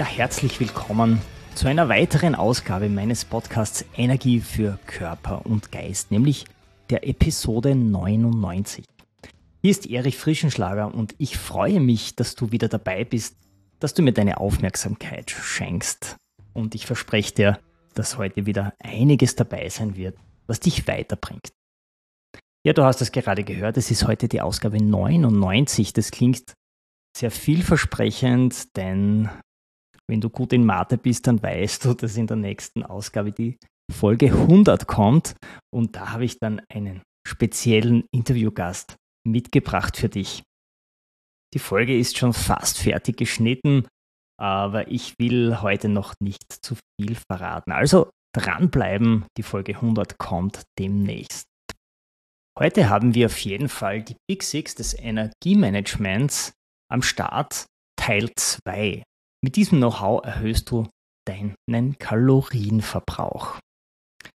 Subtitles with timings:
[0.00, 1.20] Ja, herzlich willkommen
[1.54, 6.46] zu einer weiteren Ausgabe meines Podcasts Energie für Körper und Geist, nämlich
[6.88, 8.86] der Episode 99.
[9.60, 13.36] Hier ist Erich Frischenschlager und ich freue mich, dass du wieder dabei bist,
[13.78, 16.16] dass du mir deine Aufmerksamkeit schenkst.
[16.54, 17.58] Und ich verspreche dir,
[17.92, 21.52] dass heute wieder einiges dabei sein wird, was dich weiterbringt.
[22.64, 25.92] Ja, du hast es gerade gehört, es ist heute die Ausgabe 99.
[25.92, 26.54] Das klingt
[27.14, 29.28] sehr vielversprechend, denn
[30.10, 33.56] wenn du gut in Mathe bist, dann weißt du, dass in der nächsten Ausgabe die
[33.90, 35.36] Folge 100 kommt.
[35.72, 40.42] Und da habe ich dann einen speziellen Interviewgast mitgebracht für dich.
[41.54, 43.86] Die Folge ist schon fast fertig geschnitten,
[44.40, 47.70] aber ich will heute noch nicht zu viel verraten.
[47.70, 51.44] Also dranbleiben, die Folge 100 kommt demnächst.
[52.58, 56.52] Heute haben wir auf jeden Fall die Big Six des Energiemanagements
[56.90, 57.66] am Start,
[57.96, 59.04] Teil 2.
[59.42, 60.86] Mit diesem Know-how erhöhst du
[61.26, 63.58] deinen Kalorienverbrauch.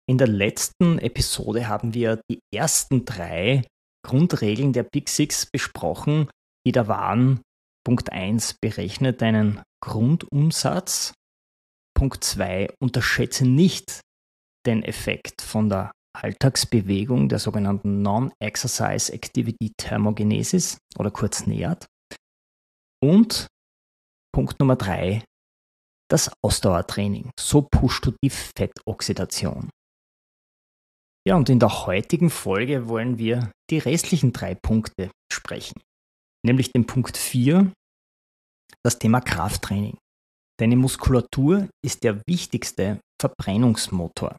[0.08, 3.66] In der letzten Episode haben wir die ersten drei
[4.06, 6.30] Grundregeln der Big Six besprochen,
[6.68, 7.42] die da waren.
[7.84, 11.14] Punkt 1, berechne deinen Grundumsatz.
[11.96, 14.02] Punkt 2, unterschätze nicht
[14.68, 21.88] den Effekt von der Alltagsbewegung, der sogenannten Non-Exercise Activity Thermogenesis oder kurz NEAT.
[23.04, 23.48] Und
[24.34, 25.24] Punkt Nummer drei,
[26.10, 27.32] das Ausdauertraining.
[27.40, 29.70] So pusht du die Fettoxidation.
[31.28, 35.82] Ja, und in der heutigen Folge wollen wir die restlichen drei Punkte sprechen.
[36.46, 37.72] Nämlich den Punkt 4,
[38.84, 39.98] das Thema Krafttraining.
[40.60, 44.36] Deine Muskulatur ist der wichtigste Verbrennungsmotor.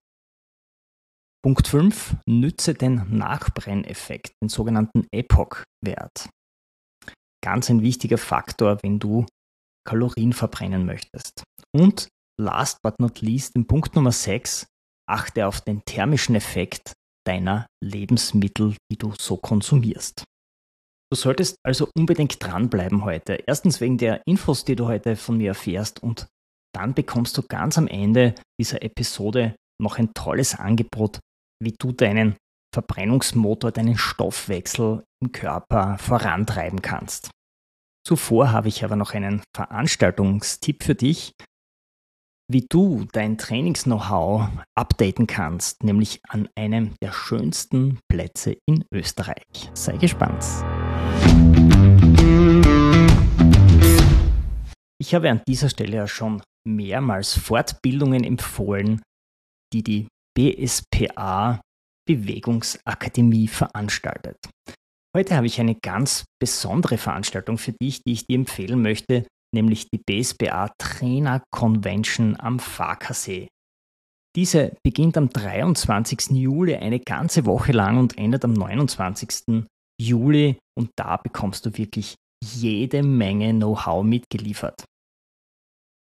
[1.44, 6.28] Punkt 5, nütze den Nachbrenneffekt, den sogenannten Epoch-Wert.
[7.44, 9.26] Ganz ein wichtiger Faktor, wenn du
[9.86, 11.42] Kalorien verbrennen möchtest.
[11.74, 12.08] Und
[12.40, 14.66] last but not least, in Punkt Nummer 6,
[15.08, 16.92] achte auf den thermischen Effekt
[17.26, 20.24] deiner Lebensmittel, die du so konsumierst.
[21.12, 23.34] Du solltest also unbedingt dranbleiben heute.
[23.46, 26.26] Erstens wegen der Infos, die du heute von mir erfährst und
[26.74, 31.20] dann bekommst du ganz am Ende dieser Episode noch ein tolles Angebot,
[31.62, 32.36] wie du deinen
[32.74, 37.30] Verbrennungsmotor, deinen Stoffwechsel im Körper vorantreiben kannst.
[38.04, 41.34] Zuvor habe ich aber noch einen Veranstaltungstipp für dich,
[42.50, 49.70] wie du dein Trainings-Know-how updaten kannst, nämlich an einem der schönsten Plätze in Österreich.
[49.74, 50.44] Sei gespannt.
[55.00, 59.00] Ich habe an dieser Stelle ja schon mehrmals Fortbildungen empfohlen,
[59.72, 61.60] die die BSPA
[62.08, 64.36] Bewegungsakademie veranstaltet.
[65.14, 69.88] Heute habe ich eine ganz besondere Veranstaltung für dich, die ich dir empfehlen möchte, nämlich
[69.90, 73.48] die BSBA Trainer Convention am Farkasee.
[74.34, 76.30] Diese beginnt am 23.
[76.30, 79.66] Juli eine ganze Woche lang und endet am 29.
[80.00, 84.84] Juli und da bekommst du wirklich jede Menge Know-how mitgeliefert.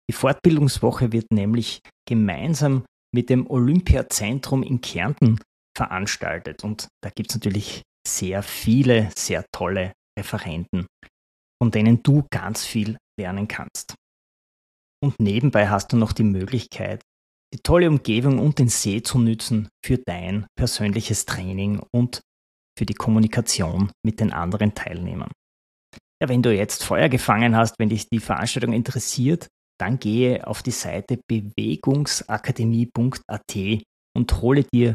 [0.09, 5.41] Die Fortbildungswoche wird nämlich gemeinsam mit dem Olympiazentrum in Kärnten
[5.77, 10.87] veranstaltet und da gibt es natürlich sehr viele, sehr tolle Referenten,
[11.63, 13.95] von denen du ganz viel lernen kannst.
[15.03, 17.03] Und nebenbei hast du noch die Möglichkeit,
[17.53, 22.23] die tolle Umgebung und den See zu nützen für dein persönliches Training und
[22.77, 25.31] für die Kommunikation mit den anderen Teilnehmern.
[26.21, 29.47] Ja, wenn du jetzt Feuer gefangen hast, wenn dich die Veranstaltung interessiert,
[29.81, 33.57] dann gehe auf die Seite bewegungsakademie.at
[34.17, 34.95] und hole dir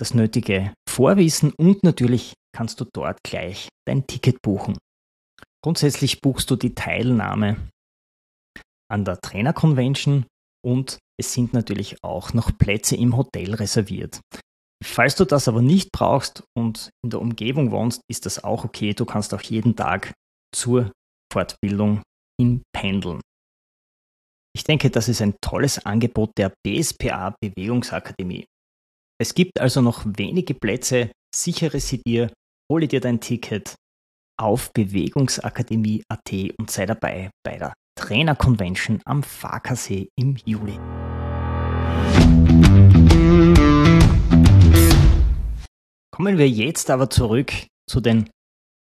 [0.00, 4.78] das nötige Vorwissen und natürlich kannst du dort gleich dein Ticket buchen.
[5.62, 7.68] Grundsätzlich buchst du die Teilnahme
[8.90, 10.26] an der Trainer Convention
[10.64, 14.20] und es sind natürlich auch noch Plätze im Hotel reserviert.
[14.82, 18.92] Falls du das aber nicht brauchst und in der Umgebung wohnst, ist das auch okay.
[18.92, 20.12] Du kannst auch jeden Tag
[20.54, 20.92] zur
[21.32, 22.02] Fortbildung
[22.40, 23.20] hinpendeln.
[24.56, 28.44] Ich denke, das ist ein tolles Angebot der BSPA Bewegungsakademie.
[29.20, 32.32] Es gibt also noch wenige Plätze, sichere sie dir,
[32.70, 33.74] hole dir dein Ticket
[34.40, 40.78] auf Bewegungsakademie.at und sei dabei bei der Trainer Convention am Farkasee im Juli.
[46.10, 47.52] Kommen wir jetzt aber zurück
[47.88, 48.30] zu den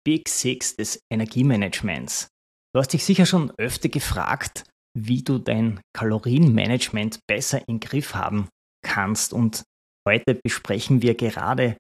[0.06, 2.28] Big Six des Energiemanagements.
[2.74, 4.64] Du hast dich sicher schon öfter gefragt,
[4.98, 8.48] wie du dein Kalorienmanagement besser in Griff haben
[8.84, 9.34] kannst.
[9.34, 9.64] Und
[10.08, 11.78] heute besprechen wir gerade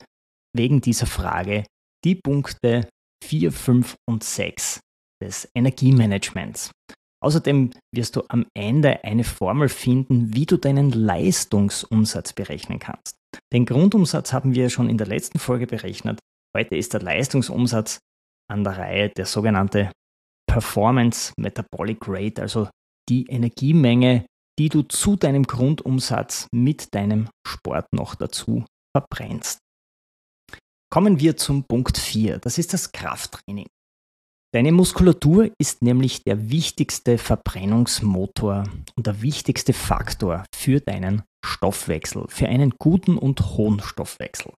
[0.56, 1.66] wegen dieser Frage
[2.04, 2.88] die Punkte
[3.24, 4.80] 4, 5 und 6
[5.22, 6.72] des Energiemanagements.
[7.24, 13.16] Außerdem wirst du am Ende eine Formel finden, wie du deinen Leistungsumsatz berechnen kannst.
[13.52, 16.20] Den Grundumsatz haben wir schon in der letzten Folge berechnet.
[16.56, 18.00] Heute ist der Leistungsumsatz
[18.50, 19.92] an der Reihe, der sogenannte
[20.48, 22.70] Performance Metabolic Rate, also
[23.10, 24.26] die Energiemenge,
[24.60, 28.66] die du zu deinem Grundumsatz mit deinem Sport noch dazu
[28.96, 29.60] verbrennst.
[30.89, 33.68] Kommen wir zum Punkt 4, das ist das Krafttraining.
[34.54, 38.63] Deine Muskulatur ist nämlich der wichtigste Verbrennungsmotor
[38.95, 44.54] und der wichtigste Faktor für deinen Stoffwechsel, für einen guten und hohen Stoffwechsel.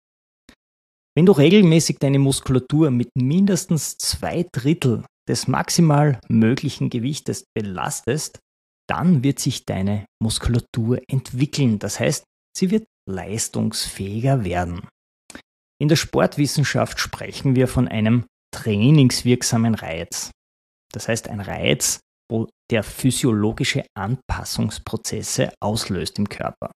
[1.18, 8.40] Wenn du regelmäßig deine Muskulatur mit mindestens zwei Drittel des maximal möglichen Gewichtes belastest,
[8.88, 11.80] dann wird sich deine Muskulatur entwickeln.
[11.80, 12.24] Das heißt,
[12.56, 14.88] sie wird leistungsfähiger werden.
[15.82, 20.32] In der Sportwissenschaft sprechen wir von einem trainingswirksamen Reiz.
[20.92, 22.00] Das heißt, ein Reiz,
[22.30, 26.72] wo der physiologische Anpassungsprozesse auslöst im Körper.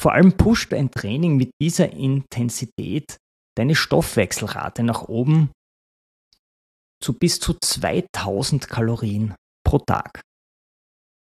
[0.00, 3.16] Vor allem pusht ein Training mit dieser Intensität
[3.56, 5.50] deine Stoffwechselrate nach oben
[7.02, 9.34] zu bis zu 2000 Kalorien
[9.64, 10.20] pro Tag.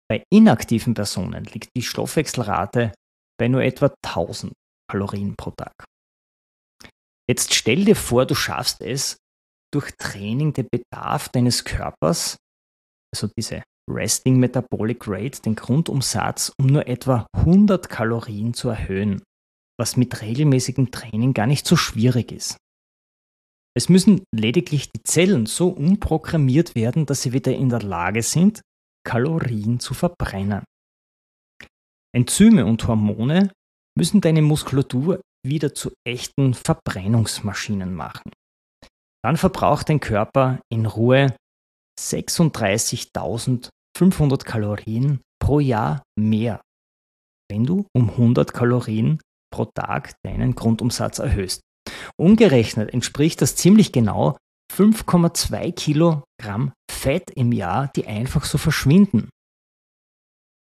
[0.10, 2.94] Bei inaktiven Personen liegt die Stoffwechselrate
[3.38, 4.54] bei nur etwa 1000
[4.90, 5.86] Kalorien pro Tag.
[7.30, 9.18] Jetzt stell dir vor, du schaffst es,
[9.74, 12.38] durch Training den Bedarf deines Körpers,
[13.14, 19.24] also diese Resting Metabolic Rate, den Grundumsatz, um nur etwa 100 Kalorien zu erhöhen,
[19.80, 22.58] was mit regelmäßigem Training gar nicht so schwierig ist.
[23.76, 28.62] Es müssen lediglich die Zellen so umprogrammiert werden, dass sie wieder in der Lage sind,
[29.06, 30.64] Kalorien zu verbrennen.
[32.16, 33.52] Enzyme und Hormone
[33.96, 38.32] müssen deine Muskulatur wieder zu echten Verbrennungsmaschinen machen.
[39.24, 41.36] Dann verbraucht dein Körper in Ruhe
[42.00, 46.62] 36.500 Kalorien pro Jahr mehr,
[47.50, 49.20] wenn du um 100 Kalorien
[49.52, 51.60] pro Tag deinen Grundumsatz erhöhst.
[52.20, 54.38] Umgerechnet entspricht das ziemlich genau
[54.74, 59.30] 5,2 Kilogramm Fett im Jahr, die einfach so verschwinden.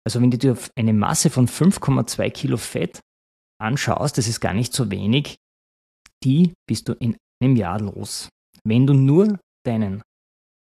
[0.06, 3.00] Also wenn du dir eine Masse von 5,2 Kilo Fett
[3.60, 5.36] anschaust, das ist gar nicht so wenig,
[6.22, 8.28] die bist du in einem Jahr los.
[8.64, 10.02] Wenn du nur deinen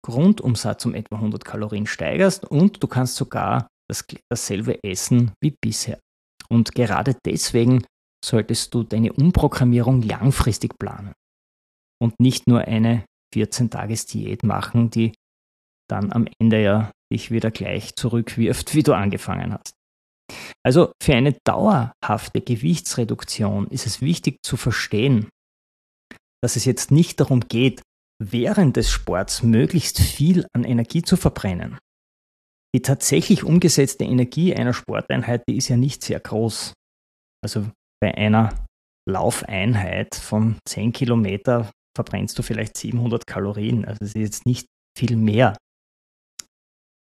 [0.05, 6.01] Grundumsatz um etwa 100 Kalorien steigerst und du kannst sogar das, dasselbe essen wie bisher.
[6.49, 7.85] Und gerade deswegen
[8.25, 11.13] solltest du deine Umprogrammierung langfristig planen
[12.01, 13.05] und nicht nur eine
[13.35, 15.13] 14-Tages-Diät machen, die
[15.89, 19.75] dann am Ende ja dich wieder gleich zurückwirft, wie du angefangen hast.
[20.65, 25.29] Also für eine dauerhafte Gewichtsreduktion ist es wichtig zu verstehen,
[26.43, 27.83] dass es jetzt nicht darum geht,
[28.23, 31.79] während des Sports möglichst viel an Energie zu verbrennen.
[32.75, 36.73] Die tatsächlich umgesetzte Energie einer Sporteinheit, die ist ja nicht sehr groß.
[37.45, 37.69] Also
[38.01, 38.67] bei einer
[39.09, 43.85] Laufeinheit von 10 Kilometer verbrennst du vielleicht 700 Kalorien.
[43.85, 44.67] Also es ist jetzt nicht
[44.97, 45.57] viel mehr.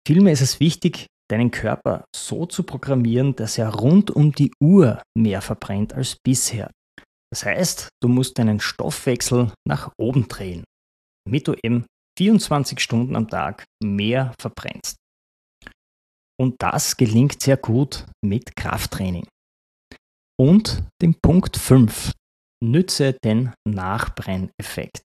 [0.07, 5.03] Vielmehr ist es wichtig, deinen Körper so zu programmieren, dass er rund um die Uhr
[5.17, 6.71] mehr verbrennt als bisher.
[7.33, 10.63] Das heißt, du musst deinen Stoffwechsel nach oben drehen,
[11.27, 11.87] damit du eben
[12.17, 14.97] 24 Stunden am Tag mehr verbrennst.
[16.41, 19.27] Und das gelingt sehr gut mit Krafttraining.
[20.41, 22.13] Und dem Punkt 5.
[22.63, 25.03] Nütze den Nachbrenneffekt.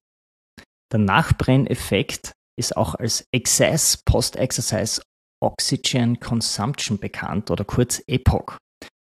[0.92, 5.02] Der Nachbrenneffekt ist auch als Excess Post-Exercise
[5.42, 8.58] Oxygen Consumption bekannt oder kurz EPOC.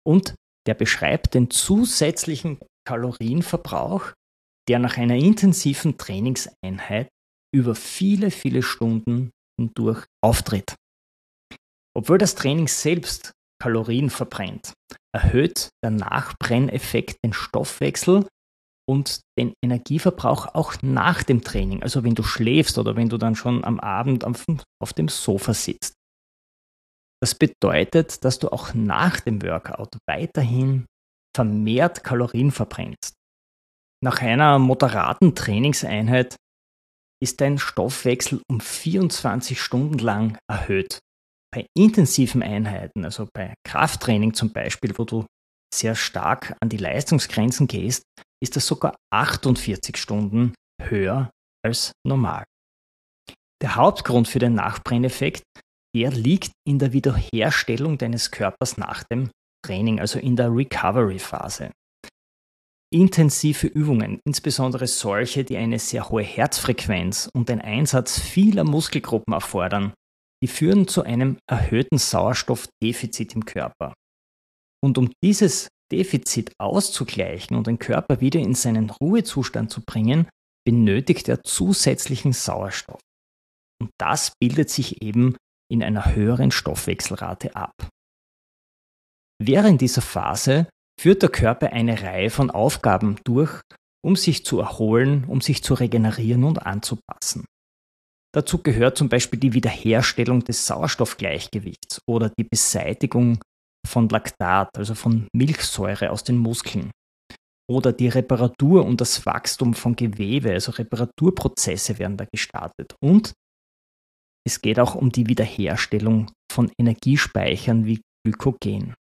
[0.07, 0.35] Und
[0.67, 4.13] der beschreibt den zusätzlichen Kalorienverbrauch,
[4.69, 7.09] der nach einer intensiven Trainingseinheit
[7.55, 10.75] über viele, viele Stunden hindurch auftritt.
[11.97, 14.73] Obwohl das Training selbst Kalorien verbrennt,
[15.15, 18.27] erhöht der Nachbrenneffekt den Stoffwechsel
[18.89, 23.37] und den Energieverbrauch auch nach dem Training, also wenn du schläfst oder wenn du dann
[23.37, 25.95] schon am Abend auf dem Sofa sitzt.
[27.25, 30.85] Das bedeutet, dass du auch nach dem Workout weiterhin
[31.35, 33.15] vermehrt Kalorien verbrennst.
[34.05, 36.37] Nach einer moderaten Trainingseinheit
[37.23, 40.99] ist dein Stoffwechsel um 24 Stunden lang erhöht.
[41.51, 45.25] Bei intensiven Einheiten, also bei Krafttraining zum Beispiel, wo du
[45.75, 48.03] sehr stark an die Leistungsgrenzen gehst,
[48.43, 51.31] ist das sogar 48 Stunden höher
[51.65, 52.45] als normal.
[53.63, 55.43] Der Hauptgrund für den Nachbrenneffekt,
[55.95, 59.31] der liegt in der Wiederherstellung deines Körpers nach dem
[59.65, 61.71] Training, also in der Recovery-Phase.
[62.93, 69.95] Intensive Übungen, insbesondere solche, die eine sehr hohe Herzfrequenz und den Einsatz vieler Muskelgruppen erfordern,
[70.43, 73.95] die führen zu einem erhöhten Sauerstoffdefizit im Körper.
[74.83, 80.29] Und um dieses Defizit auszugleichen und den Körper wieder in seinen Ruhezustand zu bringen,
[80.67, 83.01] benötigt er zusätzlichen Sauerstoff.
[83.81, 85.37] Und das bildet sich eben
[85.71, 87.89] in einer höheren Stoffwechselrate ab.
[89.43, 90.69] Während dieser Phase
[91.01, 93.61] führt der Körper eine Reihe von Aufgaben durch,
[94.05, 97.45] um sich zu erholen, um sich zu regenerieren und anzupassen.
[98.35, 103.41] Dazu gehört zum Beispiel die Wiederherstellung des Sauerstoffgleichgewichts oder die Beseitigung
[103.87, 106.91] von Laktat, also von Milchsäure aus den Muskeln.
[107.71, 112.95] Oder die Reparatur und das Wachstum von Gewebe, also Reparaturprozesse werden da gestartet.
[113.03, 113.33] Und
[114.47, 118.95] es geht auch um die Wiederherstellung von Energiespeichern wie Glykogen.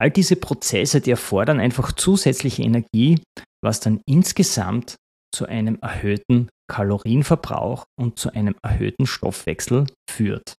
[0.00, 3.20] All diese Prozesse, die erfordern einfach zusätzliche Energie,
[3.62, 4.96] was dann insgesamt
[5.34, 10.54] zu einem erhöhten Kalorienverbrauch und zu einem erhöhten Stoffwechsel führt.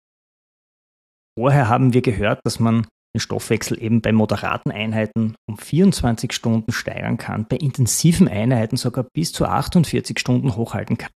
[1.38, 6.72] Vorher haben wir gehört, dass man den Stoffwechsel eben bei moderaten Einheiten um 24 Stunden
[6.72, 11.12] steigern kann, bei intensiven Einheiten sogar bis zu 48 Stunden hochhalten kann.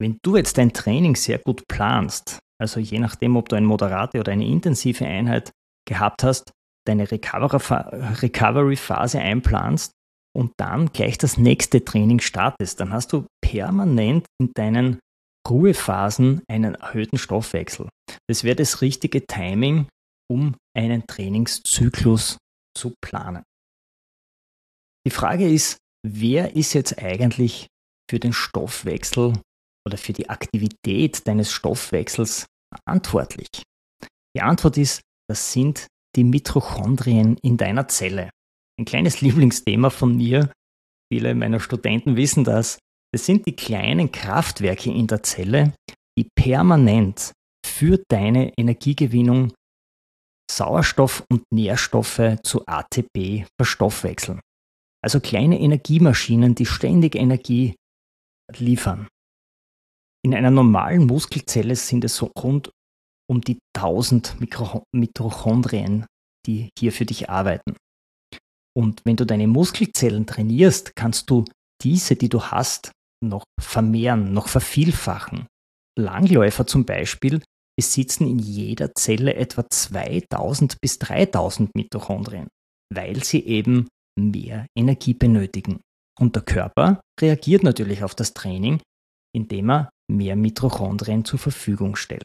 [0.00, 4.20] Wenn du jetzt dein Training sehr gut planst, also je nachdem, ob du eine moderate
[4.20, 5.52] oder eine intensive Einheit
[5.88, 6.52] gehabt hast,
[6.86, 9.92] deine Recovery-Phase einplanst
[10.36, 15.00] und dann gleich das nächste Training startest, dann hast du permanent in deinen
[15.48, 17.88] Ruhephasen einen erhöhten Stoffwechsel.
[18.28, 19.88] Das wäre das richtige Timing,
[20.30, 22.38] um einen Trainingszyklus
[22.76, 23.42] zu planen.
[25.06, 27.66] Die Frage ist, wer ist jetzt eigentlich
[28.10, 29.34] für den Stoffwechsel
[29.86, 33.48] oder für die Aktivität deines Stoffwechsels verantwortlich?
[34.36, 38.30] Die Antwort ist, das sind die Mitochondrien in deiner Zelle.
[38.78, 40.52] Ein kleines Lieblingsthema von mir,
[41.12, 42.78] viele meiner Studenten wissen das,
[43.12, 45.74] das sind die kleinen Kraftwerke in der Zelle,
[46.18, 47.32] die permanent
[47.64, 49.52] für deine Energiegewinnung
[50.50, 54.40] Sauerstoff und Nährstoffe zu ATP verstoffwechseln.
[55.02, 57.76] Also kleine Energiemaschinen, die ständig Energie
[58.56, 59.08] liefern.
[60.24, 62.70] In einer normalen Muskelzelle sind es so rund
[63.30, 64.36] um die 1000
[64.92, 66.06] Mitochondrien,
[66.46, 67.76] die hier für dich arbeiten.
[68.76, 71.44] Und wenn du deine Muskelzellen trainierst, kannst du
[71.82, 72.92] diese, die du hast,
[73.24, 75.46] noch vermehren, noch vervielfachen.
[75.98, 77.42] Langläufer zum Beispiel
[77.76, 82.48] besitzen in jeder Zelle etwa 2000 bis 3000 Mitochondrien,
[82.92, 85.80] weil sie eben mehr Energie benötigen.
[86.18, 88.80] Und der Körper reagiert natürlich auf das Training,
[89.34, 92.24] indem er mehr Mitochondrien zur Verfügung stellt.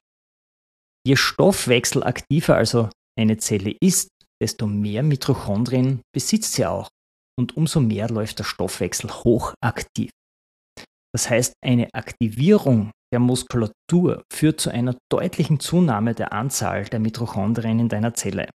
[1.05, 4.09] Je stoffwechselaktiver also eine Zelle ist,
[4.41, 6.89] desto mehr Mitochondrien besitzt sie auch
[7.39, 10.11] und umso mehr läuft der Stoffwechsel hochaktiv.
[11.13, 17.79] Das heißt, eine Aktivierung der Muskulatur führt zu einer deutlichen Zunahme der Anzahl der Mitochondrien
[17.79, 18.49] in deiner Zelle.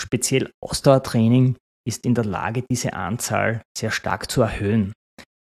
[0.00, 4.92] Speziell Ausdauertraining ist in der Lage, diese Anzahl sehr stark zu erhöhen,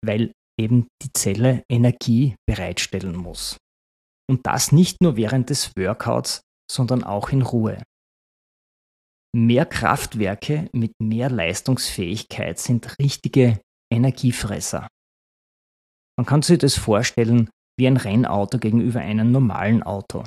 [0.04, 3.58] weil eben die Zelle Energie bereitstellen muss.
[4.30, 7.82] Und das nicht nur während des Workouts, sondern auch in Ruhe.
[9.36, 13.60] Mehr Kraftwerke mit mehr Leistungsfähigkeit sind richtige
[13.92, 14.88] Energiefresser.
[16.18, 20.24] Man kann sich das vorstellen wie ein Rennauto gegenüber einem normalen Auto.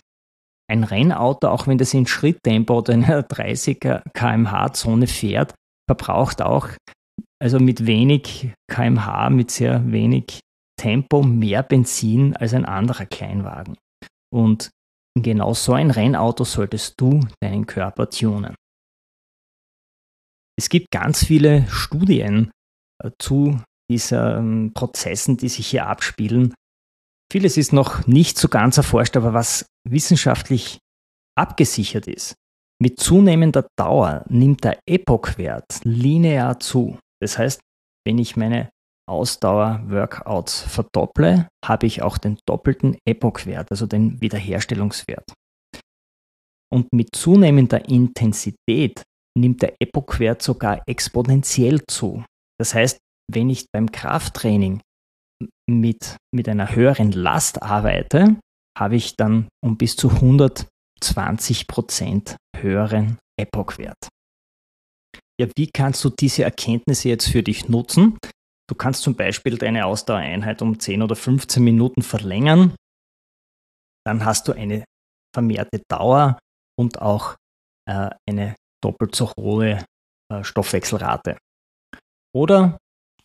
[0.71, 3.81] Ein Rennauto, auch wenn das in Schritttempo oder in einer 30
[4.13, 5.55] kmh Zone fährt,
[5.89, 6.69] verbraucht auch
[7.41, 10.41] also mit wenig kmh, mit sehr wenig
[10.79, 13.77] Tempo mehr Benzin als ein anderer Kleinwagen.
[14.33, 14.71] Und
[15.19, 18.55] genau so ein Rennauto solltest du deinen Körper tunen.
[20.59, 22.51] Es gibt ganz viele Studien
[23.03, 26.53] äh, zu diesen ähm, Prozessen, die sich hier abspielen.
[27.33, 30.79] Vieles ist noch nicht so ganz erforscht, aber was wissenschaftlich
[31.37, 32.35] abgesichert ist,
[32.81, 36.99] mit zunehmender Dauer nimmt der Epoch-Wert linear zu.
[37.21, 37.61] Das heißt,
[38.07, 38.71] wenn ich meine
[39.09, 45.33] Ausdauer-Workouts verdopple, habe ich auch den doppelten Epoch-Wert, also den Wiederherstellungswert.
[46.71, 49.03] Und mit zunehmender Intensität
[49.37, 52.25] nimmt der Epoch-Wert sogar exponentiell zu.
[52.61, 52.99] Das heißt,
[53.31, 54.81] wenn ich beim Krafttraining
[55.69, 58.37] mit, mit einer höheren Last arbeite,
[58.79, 64.09] habe ich dann um bis zu 120 Prozent höheren Epoch-Wert.
[65.41, 68.19] Ja, wie kannst du diese Erkenntnisse jetzt für dich nutzen?
[68.69, 72.75] Du kannst zum Beispiel deine Ausdauereinheit um 10 oder 15 Minuten verlängern.
[74.05, 74.85] Dann hast du eine
[75.35, 76.39] vermehrte Dauer
[76.79, 77.37] und auch
[77.89, 79.85] äh, eine doppelt so hohe
[80.31, 81.39] äh, Stoffwechselrate.
[82.35, 82.79] Oder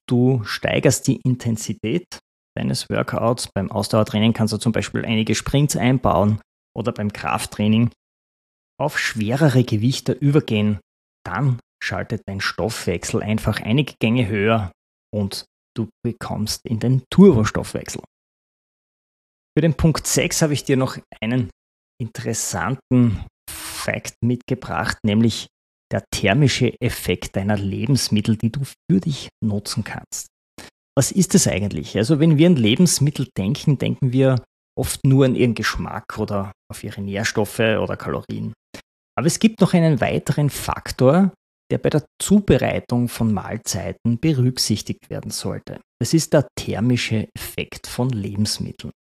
[0.08, 2.20] du steigerst die Intensität
[2.56, 3.50] deines Workouts.
[3.54, 6.42] Beim Ausdauertraining kannst du zum Beispiel einige Sprints einbauen
[6.76, 7.92] oder beim Krafttraining
[8.80, 10.80] auf schwerere Gewichte übergehen.
[11.26, 14.72] Dann schaltet dein Stoffwechsel einfach einige Gänge höher
[15.14, 18.02] und du bekommst in den Turbostoffwechsel.
[19.56, 21.50] Für den Punkt 6 habe ich dir noch einen
[22.02, 25.48] interessanten Fakt mitgebracht, nämlich
[25.92, 30.28] der thermische Effekt deiner Lebensmittel, die du für dich nutzen kannst.
[30.98, 31.98] Was ist es eigentlich?
[31.98, 34.44] Also wenn wir an Lebensmittel denken, denken wir
[34.76, 38.54] oft nur an ihren Geschmack oder auf ihre Nährstoffe oder Kalorien.
[39.16, 41.32] Aber es gibt noch einen weiteren Faktor,
[41.74, 45.82] der bei der Zubereitung von Mahlzeiten berücksichtigt werden sollte.
[46.00, 48.94] Das ist der thermische Effekt von Lebensmitteln.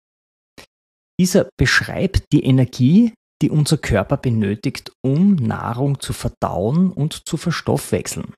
[1.18, 3.12] Dieser beschreibt die Energie,
[3.42, 8.34] die unser Körper benötigt, um Nahrung zu verdauen und zu verstoffwechseln.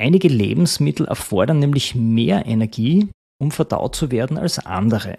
[0.00, 3.10] Einige Lebensmittel erfordern nämlich mehr Energie,
[3.42, 5.18] um verdaut zu werden als andere.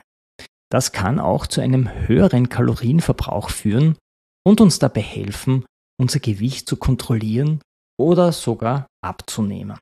[0.71, 3.97] Das kann auch zu einem höheren Kalorienverbrauch führen
[4.45, 5.65] und uns dabei helfen,
[5.99, 7.59] unser Gewicht zu kontrollieren
[8.00, 9.77] oder sogar abzunehmen.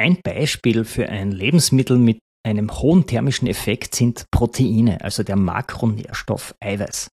[0.00, 6.54] Ein Beispiel für ein Lebensmittel mit einem hohen thermischen Effekt sind Proteine, also der Makronährstoff
[6.60, 7.08] Eiweiß.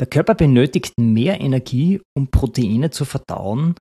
[0.00, 3.74] Der Körper benötigt mehr Energie, um Proteine zu verdauen,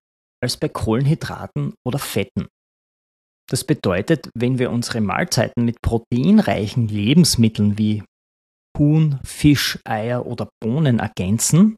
[0.44, 2.48] als bei Kohlenhydraten oder Fetten.
[3.50, 8.04] Das bedeutet, wenn wir unsere Mahlzeiten mit proteinreichen Lebensmitteln wie
[8.78, 11.78] Huhn, Fisch, Eier oder Bohnen ergänzen,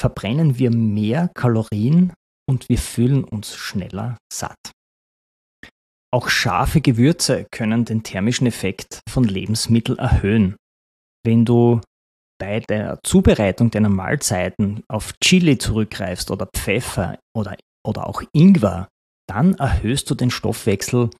[0.00, 2.12] verbrennen wir mehr Kalorien
[2.50, 4.72] und wir fühlen uns schneller satt.
[6.12, 10.56] Auch scharfe Gewürze können den thermischen Effekt von Lebensmitteln erhöhen.
[11.24, 11.80] Wenn du
[12.40, 18.88] bei der Zubereitung deiner Mahlzeiten auf Chili zurückgreifst oder Pfeffer oder, oder auch Ingwer,
[19.28, 21.10] dann erhöhst du den Stoffwechsel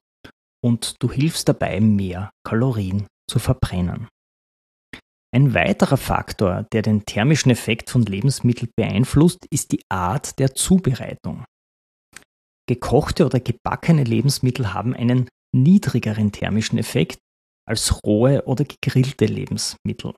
[0.61, 4.09] und du hilfst dabei, mehr Kalorien zu verbrennen.
[5.33, 11.45] Ein weiterer Faktor, der den thermischen Effekt von Lebensmitteln beeinflusst, ist die Art der Zubereitung.
[12.67, 17.19] Gekochte oder gebackene Lebensmittel haben einen niedrigeren thermischen Effekt
[17.67, 20.13] als rohe oder gegrillte Lebensmittel.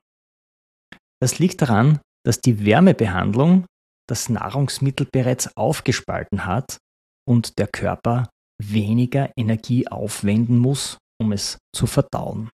[1.20, 3.66] Das liegt daran, dass die Wärmebehandlung
[4.08, 6.78] das Nahrungsmittel bereits aufgespalten hat
[7.28, 8.28] und der Körper
[8.60, 12.50] weniger Energie aufwenden muss, um es zu verdauen.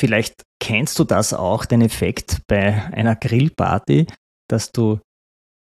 [0.00, 4.06] Vielleicht kennst du das auch, den Effekt bei einer Grillparty,
[4.48, 4.98] dass du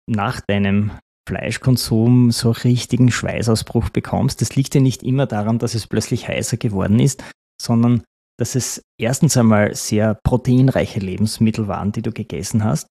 [0.08, 0.92] nach deinem
[1.28, 4.40] Fleischkonsum so richtigen Schweißausbruch bekommst.
[4.40, 7.24] Das liegt ja nicht immer daran, dass es plötzlich heißer geworden ist,
[7.60, 8.04] sondern
[8.38, 12.86] dass es erstens einmal sehr proteinreiche Lebensmittel waren, die du gegessen hast.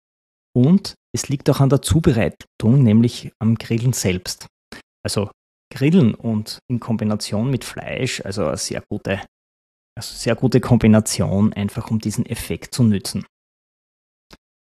[0.58, 4.48] Und es liegt auch an der Zubereitung, nämlich am Grillen selbst.
[5.06, 5.30] Also
[5.72, 9.22] Grillen und in Kombination mit Fleisch, also eine sehr gute
[9.98, 13.26] also sehr gute Kombination, einfach um diesen Effekt zu nützen.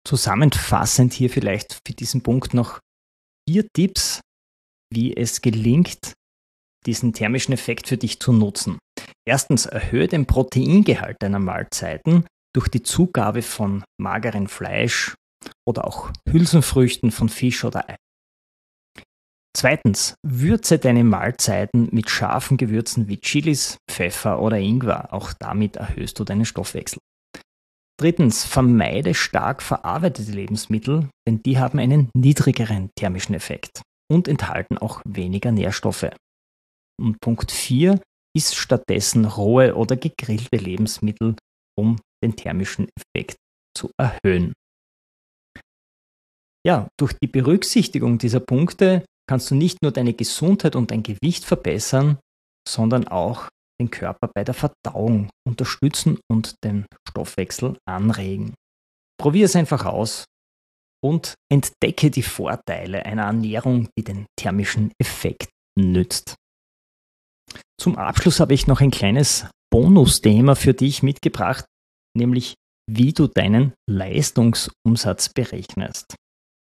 [0.07, 2.79] Zusammenfassend hier vielleicht für diesen Punkt noch
[3.47, 4.21] vier Tipps,
[4.91, 6.13] wie es gelingt,
[6.85, 8.79] diesen thermischen Effekt für dich zu nutzen.
[9.27, 15.13] Erstens, erhöhe den Proteingehalt deiner Mahlzeiten durch die Zugabe von mageren Fleisch
[15.67, 17.95] oder auch Hülsenfrüchten von Fisch oder Ei.
[19.55, 25.13] Zweitens, würze deine Mahlzeiten mit scharfen Gewürzen wie Chilis, Pfeffer oder Ingwer.
[25.13, 26.99] Auch damit erhöhst du deinen Stoffwechsel.
[27.99, 35.01] Drittens, vermeide stark verarbeitete Lebensmittel, denn die haben einen niedrigeren thermischen Effekt und enthalten auch
[35.05, 36.09] weniger Nährstoffe.
[36.99, 38.01] Und Punkt 4,
[38.35, 41.35] isst stattdessen rohe oder gegrillte Lebensmittel,
[41.77, 43.37] um den thermischen Effekt
[43.77, 44.53] zu erhöhen.
[46.65, 51.45] Ja, durch die Berücksichtigung dieser Punkte kannst du nicht nur deine Gesundheit und dein Gewicht
[51.45, 52.19] verbessern,
[52.67, 53.47] sondern auch
[53.79, 58.53] den Körper bei der Verdauung unterstützen und den Stoffwechsel anregen.
[59.17, 60.25] Probier es einfach aus
[61.01, 66.35] und entdecke die Vorteile einer Ernährung, die den thermischen Effekt nützt.
[67.79, 71.63] Zum Abschluss habe ich noch ein kleines Bonusthema für dich mitgebracht,
[72.17, 76.15] nämlich wie du deinen Leistungsumsatz berechnest.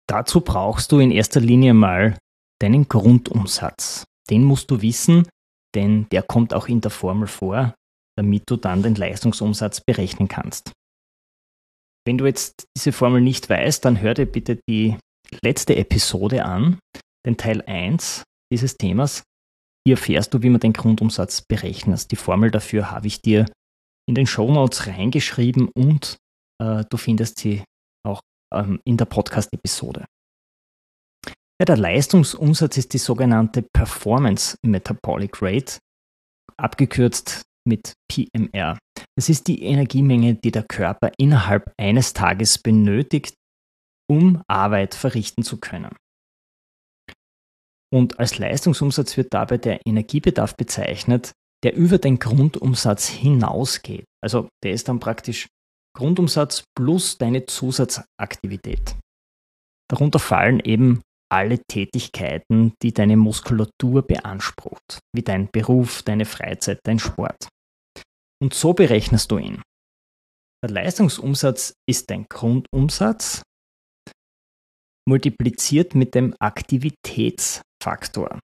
[0.06, 2.18] Dazu brauchst du in erster Linie mal
[2.62, 4.04] deinen Grundumsatz.
[4.30, 5.26] Den musst du wissen,
[5.74, 7.74] denn der kommt auch in der Formel vor,
[8.16, 10.72] damit du dann den Leistungsumsatz berechnen kannst.
[12.06, 14.96] Wenn du jetzt diese Formel nicht weißt, dann hör dir bitte die
[15.42, 16.78] letzte Episode an,
[17.26, 19.22] den Teil 1 dieses Themas.
[19.86, 22.10] Hier erfährst du, wie man den Grundumsatz berechnet.
[22.10, 23.46] Die Formel dafür habe ich dir
[24.08, 26.16] in den Show Notes reingeschrieben und
[26.60, 27.64] äh, du findest sie
[28.06, 28.20] auch
[28.52, 30.04] ähm, in der Podcast-Episode.
[31.62, 35.78] Ja, der Leistungsumsatz ist die sogenannte Performance Metabolic Rate,
[36.56, 38.76] abgekürzt mit PMR.
[39.16, 43.36] Das ist die Energiemenge, die der Körper innerhalb eines Tages benötigt,
[44.10, 45.94] um Arbeit verrichten zu können.
[47.94, 51.30] Und als Leistungsumsatz wird dabei der Energiebedarf bezeichnet,
[51.62, 54.06] der über den Grundumsatz hinausgeht.
[54.20, 55.46] Also der ist dann praktisch
[55.96, 58.96] Grundumsatz plus deine Zusatzaktivität.
[59.88, 66.98] Darunter fallen eben alle Tätigkeiten, die deine Muskulatur beansprucht, wie dein Beruf, deine Freizeit, dein
[66.98, 67.48] Sport.
[68.42, 69.62] Und so berechnest du ihn.
[70.62, 73.42] Der Leistungsumsatz ist dein Grundumsatz
[75.08, 78.38] multipliziert mit dem Aktivitätsfaktor.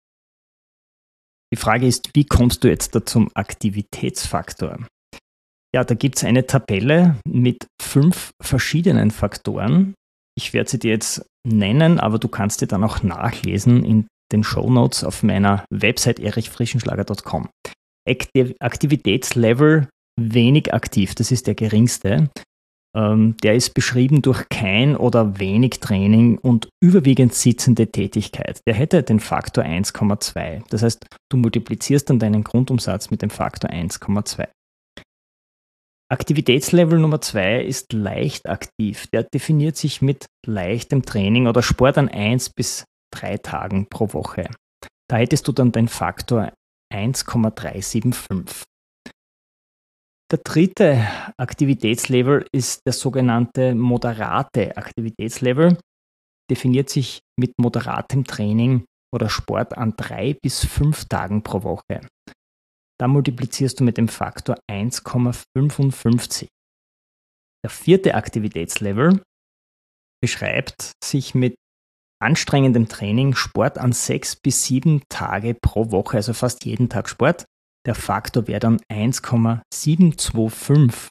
[1.53, 4.87] Die Frage ist, wie kommst du jetzt da zum Aktivitätsfaktor?
[5.75, 9.95] Ja, da gibt es eine Tabelle mit fünf verschiedenen Faktoren.
[10.39, 14.45] Ich werde sie dir jetzt nennen, aber du kannst dir dann auch nachlesen in den
[14.45, 17.49] Show Notes auf meiner Website erichfrischenschlager.com.
[18.61, 19.89] Aktivitätslevel
[20.21, 22.31] wenig aktiv, das ist der geringste.
[22.97, 28.61] Ähm, der ist beschrieben durch kein oder wenig Training und überwiegend sitzende Tätigkeit.
[28.65, 30.63] Der hätte den Faktor 1,2.
[30.71, 34.47] Das heißt, du multiplizierst dann deinen Grundumsatz mit dem Faktor 1,2.
[36.11, 39.07] Aktivitätslevel Nummer 2 ist leicht aktiv.
[39.09, 44.49] Der definiert sich mit leichtem Training oder Sport an 1 bis 3 Tagen pro Woche.
[45.11, 46.53] Da hättest du dann den Faktor
[46.91, 48.65] 1,375.
[50.31, 51.07] Der dritte
[51.39, 55.79] Aktivitätslevel ist der sogenannte moderate Aktivitätslevel.
[56.51, 62.01] Definiert sich mit moderatem Training oder Sport an drei bis fünf Tagen pro Woche.
[63.01, 66.49] Da multiplizierst du mit dem Faktor 1,55.
[67.65, 69.23] Der vierte Aktivitätslevel
[70.21, 71.55] beschreibt sich mit
[72.21, 77.45] anstrengendem Training Sport an sechs bis sieben Tage pro Woche, also fast jeden Tag Sport
[77.87, 81.11] der Faktor wäre dann 1,725.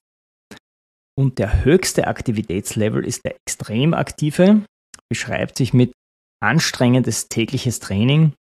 [1.18, 4.64] Und der höchste Aktivitätslevel ist der extrem aktive,
[5.10, 5.92] beschreibt sich mit
[6.40, 8.34] anstrengendes tägliches Training,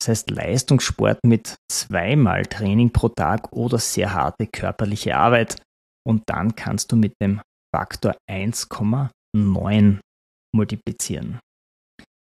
[0.00, 5.62] das heißt Leistungssport mit zweimal Training pro Tag oder sehr harte körperliche Arbeit.
[6.06, 7.42] Und dann kannst du mit dem
[7.74, 10.00] Faktor 1,9
[10.54, 11.38] multiplizieren.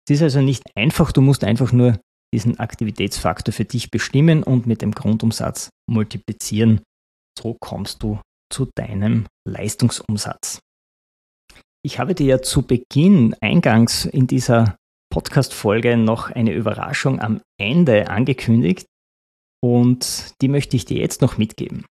[0.08, 2.00] Es ist also nicht einfach, du musst einfach nur
[2.34, 6.82] diesen Aktivitätsfaktor für dich bestimmen und mit dem Grundumsatz multiplizieren.
[7.38, 8.20] So kommst du
[8.52, 10.60] zu deinem Leistungsumsatz.
[11.86, 14.76] Ich habe dir ja zu Beginn eingangs in dieser
[15.12, 18.86] Podcast-Folge noch eine Überraschung am Ende angekündigt
[19.64, 21.86] und die möchte ich dir jetzt noch mitgeben.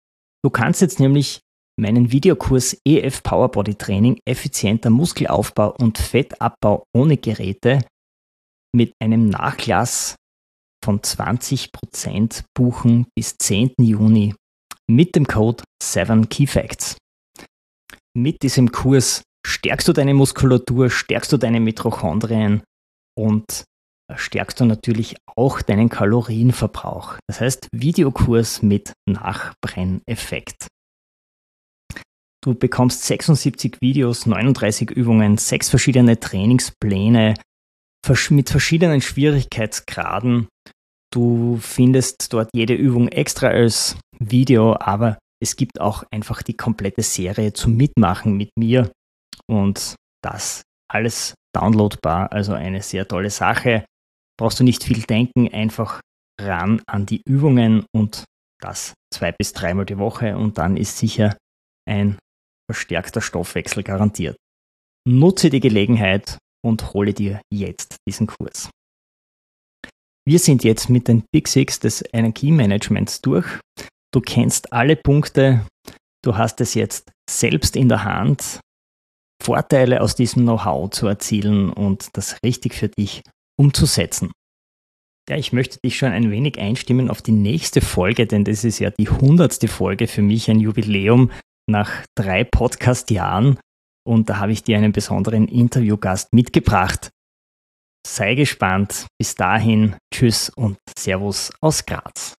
[0.44, 1.42] Du kannst jetzt nämlich
[1.80, 7.86] meinen Videokurs EF Power Body Training effizienter Muskelaufbau und Fettabbau ohne Geräte
[8.76, 10.16] mit einem Nachlass
[10.84, 13.74] von 20% buchen bis 10.
[13.80, 14.36] Juni
[14.90, 16.98] mit dem Code 7 Key Facts.
[18.16, 22.64] Mit diesem Kurs stärkst du deine Muskulatur, stärkst du deine Mitochondrien
[23.18, 23.66] und
[24.16, 27.18] stärkst du natürlich auch deinen Kalorienverbrauch.
[27.28, 30.68] Das heißt Videokurs mit Nachbrenneffekt.
[32.44, 37.34] Du bekommst 76 Videos, 39 Übungen, sechs verschiedene Trainingspläne
[38.30, 40.48] mit verschiedenen Schwierigkeitsgraden
[41.14, 47.02] Du findest dort jede Übung extra als Video, aber es gibt auch einfach die komplette
[47.02, 48.92] Serie zum Mitmachen mit mir
[49.50, 53.86] und das alles downloadbar, also eine sehr tolle Sache.
[54.40, 56.02] Brauchst du nicht viel denken, einfach
[56.40, 58.26] ran an die Übungen und
[58.62, 61.38] das zwei bis dreimal die Woche und dann ist sicher
[61.88, 62.18] ein
[62.70, 64.38] verstärkter Stoffwechsel garantiert.
[65.08, 68.70] Nutze die Gelegenheit und hole dir jetzt diesen Kurs.
[70.28, 73.48] Wir sind jetzt mit den Big Six des Energiemanagements durch.
[74.14, 75.66] Du kennst alle Punkte,
[76.24, 78.60] du hast es jetzt selbst in der Hand,
[79.42, 83.22] Vorteile aus diesem Know-how zu erzielen und das richtig für dich
[83.60, 84.32] umzusetzen.
[85.30, 88.80] Ja, ich möchte dich schon ein wenig einstimmen auf die nächste Folge, denn das ist
[88.80, 91.32] ja die hundertste Folge für mich, ein Jubiläum
[91.70, 93.60] nach drei Podcast-Jahren.
[94.08, 97.10] Und da habe ich dir einen besonderen Interviewgast mitgebracht.
[98.08, 99.08] Sei gespannt.
[99.20, 102.36] Bis dahin, tschüss und Servus aus Graz.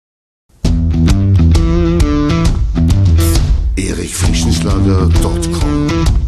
[3.77, 6.28] erichfrischenschlager.com